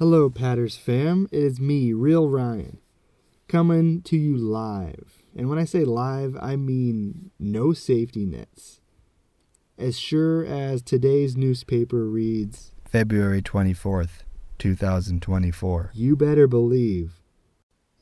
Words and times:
Hello, 0.00 0.30
Patters 0.30 0.78
fam. 0.78 1.28
It 1.30 1.42
is 1.42 1.60
me, 1.60 1.92
Real 1.92 2.26
Ryan, 2.26 2.78
coming 3.48 4.00
to 4.04 4.16
you 4.16 4.34
live. 4.34 5.22
And 5.36 5.50
when 5.50 5.58
I 5.58 5.66
say 5.66 5.84
live, 5.84 6.38
I 6.40 6.56
mean 6.56 7.32
no 7.38 7.74
safety 7.74 8.24
nets. 8.24 8.80
As 9.76 9.98
sure 9.98 10.42
as 10.42 10.80
today's 10.80 11.36
newspaper 11.36 12.08
reads, 12.08 12.72
February 12.88 13.42
24th, 13.42 14.22
2024. 14.56 15.90
you 15.92 16.16
better 16.16 16.46
believe 16.46 17.20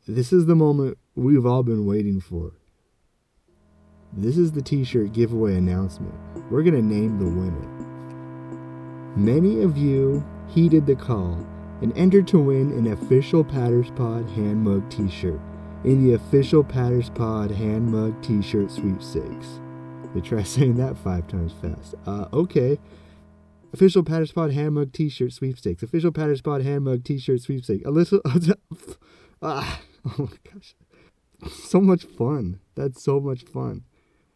this 0.06 0.32
is 0.32 0.46
the 0.46 0.54
moment 0.54 0.98
we've 1.16 1.44
all 1.44 1.64
been 1.64 1.84
waiting 1.84 2.20
for. 2.20 2.52
This 4.12 4.38
is 4.38 4.52
the 4.52 4.62
t 4.62 4.84
shirt 4.84 5.12
giveaway 5.12 5.56
announcement. 5.56 6.14
We're 6.48 6.62
going 6.62 6.76
to 6.76 6.80
name 6.80 7.18
the 7.18 7.24
winner. 7.24 9.16
Many 9.16 9.62
of 9.62 9.76
you 9.76 10.24
heeded 10.46 10.86
the 10.86 10.94
call 10.94 11.44
and 11.80 11.96
enter 11.96 12.22
to 12.22 12.38
win 12.38 12.72
an 12.72 12.92
official 12.92 13.44
Patters 13.44 13.90
Pod 13.92 14.28
hand 14.30 14.62
mug 14.62 14.88
t 14.90 15.08
shirt 15.08 15.40
in 15.84 16.04
the 16.04 16.14
official 16.14 16.64
Patters 16.64 17.10
Pod 17.10 17.50
hand 17.50 17.90
mug 17.90 18.20
t 18.22 18.42
shirt 18.42 18.70
sweepstakes. 18.70 19.60
They 20.14 20.20
try 20.20 20.42
saying 20.44 20.76
that 20.76 20.96
five 20.96 21.28
times 21.28 21.52
fast. 21.52 21.94
Uh, 22.06 22.26
okay. 22.32 22.78
Official 23.72 24.02
Patters 24.02 24.32
Pod 24.32 24.52
hand 24.52 24.74
mug 24.74 24.92
t 24.92 25.08
shirt 25.08 25.32
sweepstakes. 25.32 25.82
Official 25.82 26.12
Patters 26.12 26.42
Pod 26.42 26.62
hand 26.62 26.84
mug 26.84 27.04
t 27.04 27.18
shirt 27.18 27.42
sweepstakes. 27.42 27.84
A 27.86 27.90
little. 27.90 28.20
ah, 29.42 29.80
oh 30.06 30.14
my 30.18 30.52
gosh. 30.52 30.74
So 31.50 31.80
much 31.80 32.04
fun. 32.04 32.60
That's 32.74 33.02
so 33.02 33.20
much 33.20 33.44
fun. 33.44 33.84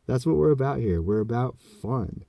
That's 0.06 0.26
what 0.26 0.36
we're 0.36 0.50
about 0.50 0.78
here. 0.78 1.00
We're 1.00 1.20
about 1.20 1.58
fun. 1.60 2.24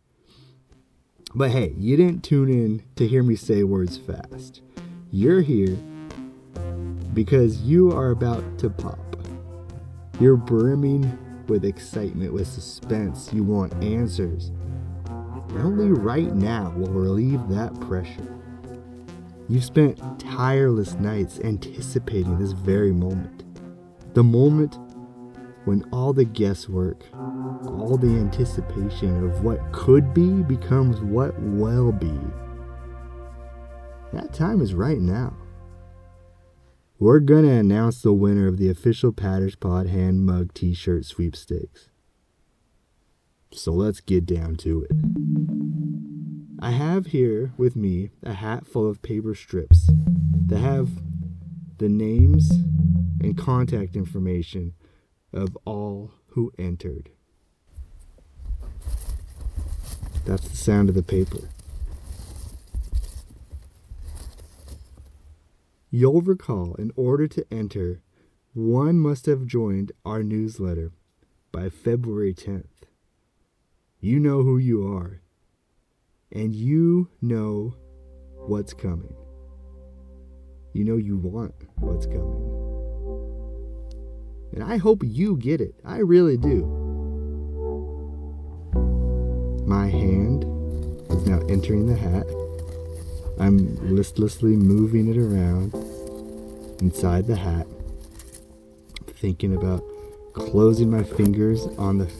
But 1.35 1.51
hey, 1.51 1.73
you 1.77 1.97
didn't 1.97 2.23
tune 2.23 2.49
in 2.49 2.83
to 2.95 3.07
hear 3.07 3.23
me 3.23 3.35
say 3.35 3.63
words 3.63 3.97
fast. 3.97 4.61
You're 5.15 5.41
here 5.41 5.77
because 7.13 7.61
you 7.61 7.91
are 7.91 8.09
about 8.09 8.57
to 8.57 8.67
pop. 8.71 9.15
You're 10.19 10.35
brimming 10.35 11.45
with 11.47 11.65
excitement, 11.65 12.33
with 12.33 12.47
suspense. 12.47 13.31
You 13.31 13.43
want 13.43 13.75
answers. 13.83 14.51
And 15.05 15.59
only 15.59 15.89
right 15.89 16.33
now 16.33 16.71
will 16.75 16.89
relieve 16.89 17.47
that 17.49 17.79
pressure. 17.81 18.35
You've 19.47 19.63
spent 19.63 20.19
tireless 20.19 20.95
nights 20.95 21.39
anticipating 21.43 22.39
this 22.39 22.53
very 22.53 22.91
moment. 22.91 23.43
The 24.15 24.23
moment 24.23 24.79
when 25.65 25.83
all 25.91 26.13
the 26.13 26.25
guesswork, 26.25 27.03
all 27.13 27.97
the 27.97 28.17
anticipation 28.17 29.29
of 29.29 29.43
what 29.43 29.59
could 29.73 30.11
be 30.11 30.41
becomes 30.41 31.01
what 31.01 31.39
will 31.39 31.91
be. 31.91 32.19
That 34.13 34.31
time 34.31 34.61
is 34.61 34.75
right 34.75 34.99
now. 34.99 35.33
We're 36.99 37.19
gonna 37.19 37.53
announce 37.53 38.01
the 38.01 38.13
winner 38.13 38.47
of 38.47 38.57
the 38.57 38.69
official 38.69 39.11
Patters 39.11 39.55
Pod 39.55 39.87
hand 39.87 40.23
mug 40.23 40.53
t 40.53 40.75
shirt 40.75 41.05
sweepstakes. 41.05 41.89
So 43.51 43.73
let's 43.73 44.01
get 44.01 44.27
down 44.27 44.55
to 44.57 44.83
it. 44.83 44.91
I 46.59 46.71
have 46.71 47.07
here 47.07 47.53
with 47.57 47.75
me 47.75 48.11
a 48.21 48.33
hat 48.33 48.67
full 48.67 48.87
of 48.87 49.01
paper 49.01 49.33
strips 49.33 49.89
that 50.45 50.59
have 50.59 50.91
the 51.79 51.89
names 51.89 52.51
and 53.19 53.35
contact 53.35 53.95
information 53.95 54.73
of 55.33 55.57
all 55.65 56.11
who 56.27 56.53
entered. 56.59 57.09
That's 60.25 60.47
the 60.47 60.55
sound 60.55 60.89
of 60.89 60.95
the 60.95 61.01
paper. 61.01 61.49
You'll 65.95 66.23
recall 66.23 66.73
in 66.79 66.91
order 66.95 67.27
to 67.27 67.45
enter, 67.53 68.01
one 68.55 68.97
must 68.99 69.27
have 69.27 69.45
joined 69.45 69.91
our 70.03 70.23
newsletter 70.23 70.91
by 71.51 71.69
February 71.69 72.33
10th. 72.33 72.87
You 73.99 74.19
know 74.19 74.41
who 74.41 74.57
you 74.57 74.91
are, 74.91 75.21
and 76.31 76.55
you 76.55 77.09
know 77.21 77.75
what's 78.47 78.73
coming. 78.73 79.13
You 80.73 80.83
know 80.83 80.97
you 80.97 81.15
want 81.15 81.53
what's 81.75 82.07
coming. 82.07 82.41
And 84.51 84.63
I 84.63 84.77
hope 84.77 85.03
you 85.05 85.37
get 85.37 85.61
it. 85.61 85.75
I 85.85 85.97
really 85.99 86.37
do. 86.37 86.65
My 89.67 89.89
hand 89.89 90.43
is 91.11 91.27
now 91.27 91.41
entering 91.49 91.85
the 91.85 91.95
hat. 91.95 92.25
I'm 93.39 93.95
listlessly 93.95 94.55
moving 94.55 95.07
it 95.07 95.17
around 95.17 95.73
inside 96.83 97.27
the 97.27 97.37
hat, 97.37 97.65
thinking 99.07 99.55
about 99.55 99.81
closing 100.33 100.91
my 100.91 101.01
fingers 101.01 101.65
on 101.77 101.97
the 101.97 102.11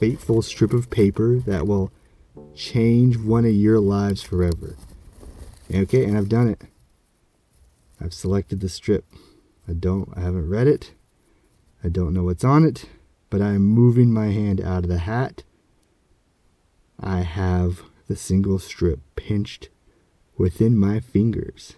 fateful 0.00 0.40
strip 0.40 0.72
of 0.72 0.88
paper 0.88 1.38
that 1.40 1.66
will 1.66 1.92
change 2.54 3.18
one 3.18 3.44
of 3.44 3.52
your 3.52 3.78
lives 3.78 4.22
forever. 4.22 4.74
Okay, 5.72 6.04
and 6.04 6.16
I've 6.16 6.30
done 6.30 6.48
it. 6.48 6.62
I've 8.00 8.14
selected 8.14 8.60
the 8.60 8.70
strip. 8.70 9.04
I 9.68 9.74
don't, 9.74 10.08
I 10.16 10.20
haven't 10.20 10.48
read 10.48 10.66
it. 10.66 10.94
I 11.84 11.88
don't 11.90 12.14
know 12.14 12.24
what's 12.24 12.44
on 12.44 12.64
it, 12.64 12.86
but 13.28 13.42
I 13.42 13.50
am 13.50 13.66
moving 13.66 14.10
my 14.10 14.28
hand 14.28 14.62
out 14.62 14.84
of 14.84 14.88
the 14.88 14.98
hat. 14.98 15.42
I 16.98 17.20
have 17.20 17.82
the 18.08 18.16
single 18.16 18.58
strip 18.58 19.00
pinched 19.14 19.68
within 20.38 20.78
my 20.78 21.00
fingers. 21.00 21.74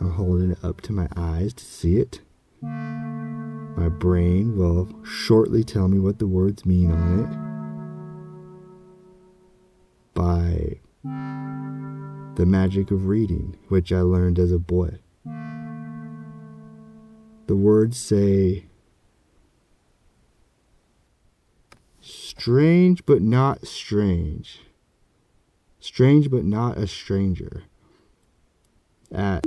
I'm 0.00 0.12
holding 0.12 0.52
it 0.52 0.64
up 0.64 0.80
to 0.82 0.92
my 0.92 1.08
eyes 1.14 1.52
to 1.52 1.64
see 1.64 1.96
it. 1.96 2.22
My 2.62 3.88
brain 3.88 4.56
will 4.56 4.88
shortly 5.04 5.62
tell 5.62 5.88
me 5.88 5.98
what 5.98 6.18
the 6.18 6.26
words 6.26 6.64
mean 6.64 6.90
on 6.90 7.20
it 7.20 7.50
by 10.14 10.80
the 12.36 12.46
magic 12.46 12.90
of 12.90 13.06
reading, 13.06 13.56
which 13.68 13.92
I 13.92 14.00
learned 14.00 14.38
as 14.38 14.52
a 14.52 14.58
boy. 14.58 14.98
The 17.46 17.56
words 17.56 17.98
say 17.98 18.66
strange 22.00 23.04
but 23.04 23.20
not 23.20 23.66
strange. 23.66 24.60
Strange 25.78 26.30
but 26.30 26.44
not 26.44 26.78
a 26.78 26.86
stranger. 26.86 27.64
At 29.12 29.44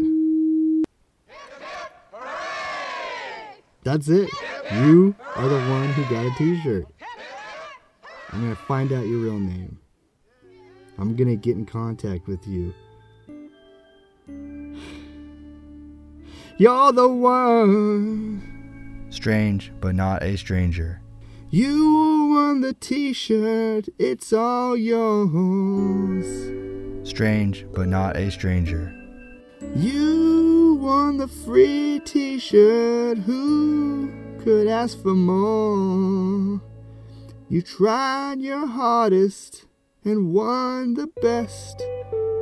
That's 3.83 4.07
it. 4.07 4.29
You 4.71 5.15
are 5.35 5.47
the 5.47 5.59
one 5.69 5.91
who 5.93 6.03
got 6.03 6.25
a 6.25 6.31
t-shirt. 6.37 6.85
I'm 8.31 8.41
going 8.41 8.55
to 8.55 8.61
find 8.63 8.91
out 8.91 9.05
your 9.05 9.19
real 9.19 9.39
name. 9.39 9.79
I'm 10.97 11.15
going 11.15 11.29
to 11.29 11.35
get 11.35 11.57
in 11.57 11.65
contact 11.65 12.27
with 12.27 12.47
you. 12.47 12.73
You're 16.57 16.93
the 16.93 17.07
one. 17.07 19.07
Strange, 19.09 19.71
but 19.81 19.95
not 19.95 20.23
a 20.23 20.37
stranger. 20.37 21.01
You 21.49 22.31
won 22.33 22.61
the 22.61 22.73
t-shirt. 22.73 23.89
It's 23.99 24.33
all 24.33 24.77
yours. 24.77 26.25
Strange, 27.07 27.67
but 27.73 27.87
not 27.87 28.15
a 28.15 28.31
stranger. 28.31 28.95
You 29.75 30.22
won 30.83 31.15
the 31.17 31.27
free 31.29 32.01
t 32.03 32.37
shirt. 32.37 33.17
Who 33.19 34.11
could 34.43 34.67
ask 34.67 35.01
for 35.01 35.13
more? 35.13 36.61
You 37.47 37.61
tried 37.61 38.41
your 38.41 38.67
hardest 38.67 39.65
and 40.03 40.33
won 40.33 40.95
the 40.95 41.07
best. 41.21 41.81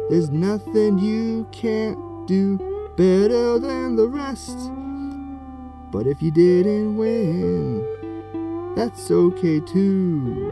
There's 0.10 0.32
nothing 0.32 0.98
you 0.98 1.48
can't 1.52 2.00
do 2.28 2.58
better 2.98 3.60
than 3.60 3.96
the 3.96 4.08
rest. 4.08 4.58
But 5.92 6.08
if 6.08 6.20
you 6.22 6.32
didn't 6.32 6.98
win, 6.98 7.86
that's 8.76 9.12
okay 9.12 9.60
too. 9.60 10.52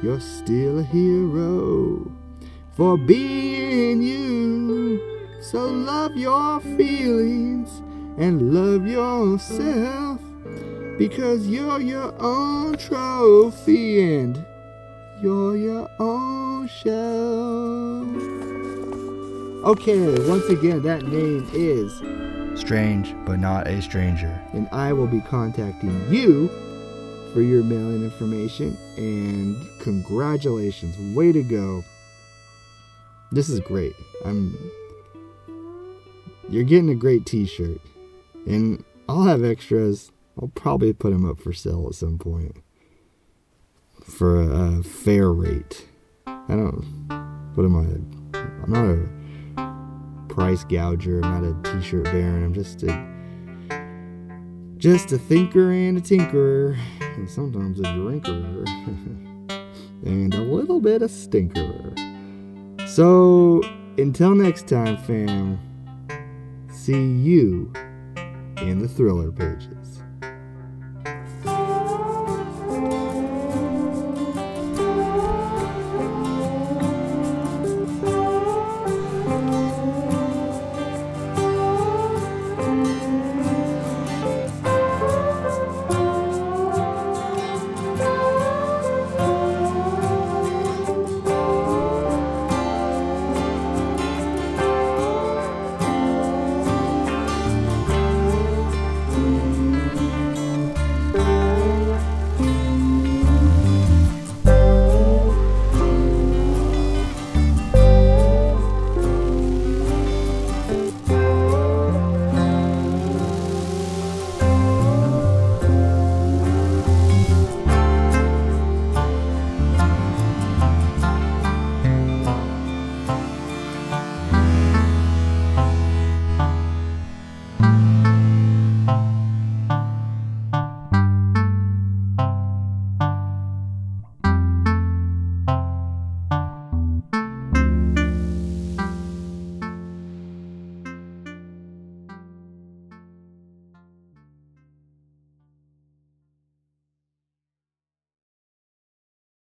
You're 0.00 0.20
still 0.20 0.78
a 0.78 0.84
hero 0.84 2.08
for 2.76 2.96
being 2.96 4.00
you. 4.00 4.59
So 5.40 5.66
love 5.66 6.16
your 6.16 6.60
feelings 6.60 7.70
and 8.18 8.52
love 8.52 8.86
yourself 8.86 10.20
because 10.98 11.48
you're 11.48 11.80
your 11.80 12.14
own 12.20 12.76
trophy 12.76 14.02
and 14.16 14.44
you're 15.22 15.56
your 15.56 15.88
own 15.98 16.68
shell. 16.68 18.04
Okay, 19.64 20.28
once 20.28 20.44
again, 20.50 20.82
that 20.82 21.02
name 21.04 21.48
is, 21.54 22.02
Strange, 22.60 23.14
but 23.24 23.38
not 23.38 23.66
a 23.66 23.80
stranger. 23.80 24.38
and 24.52 24.68
I 24.72 24.92
will 24.92 25.06
be 25.06 25.20
contacting 25.22 26.12
you 26.12 26.48
for 27.32 27.40
your 27.40 27.62
mailing 27.62 28.02
information. 28.04 28.76
And 28.98 29.56
congratulations, 29.80 30.98
way 31.16 31.32
to 31.32 31.42
go! 31.42 31.82
This 33.32 33.48
is 33.48 33.60
great. 33.60 33.94
I'm 34.24 34.54
you're 36.50 36.64
getting 36.64 36.90
a 36.90 36.94
great 36.94 37.24
t-shirt. 37.24 37.80
And 38.46 38.84
I'll 39.08 39.22
have 39.22 39.44
extras. 39.44 40.10
I'll 40.40 40.48
probably 40.48 40.92
put 40.92 41.12
them 41.12 41.28
up 41.28 41.40
for 41.40 41.52
sale 41.52 41.86
at 41.88 41.94
some 41.94 42.18
point 42.18 42.56
for 44.02 44.40
a, 44.40 44.78
a 44.78 44.82
fair 44.82 45.32
rate. 45.32 45.86
I 46.26 46.48
don't. 46.48 46.84
What 47.54 47.64
am 47.64 47.76
I? 47.76 48.38
I'm 48.62 48.72
not 48.72 48.84
a 48.84 50.32
price 50.32 50.64
gouger. 50.64 51.22
I'm 51.22 51.42
not 51.42 51.68
a 51.68 51.72
t-shirt 51.72 52.04
baron. 52.04 52.44
I'm 52.44 52.54
just 52.54 52.82
a 52.82 53.10
just 54.78 55.12
a 55.12 55.18
thinker 55.18 55.70
and 55.70 55.98
a 55.98 56.00
tinkerer, 56.00 56.78
and 57.00 57.28
sometimes 57.28 57.78
a 57.80 57.82
drinkerer, 57.82 58.66
and 60.06 60.34
a 60.34 60.42
little 60.42 60.80
bit 60.80 61.02
of 61.02 61.10
stinkerer. 61.10 62.88
So 62.88 63.62
until 63.98 64.34
next 64.34 64.66
time, 64.66 64.96
fam. 64.96 65.69
See 66.70 66.92
you 66.92 67.72
in 68.58 68.78
the 68.78 68.88
thriller 68.88 69.32
pages. 69.32 69.79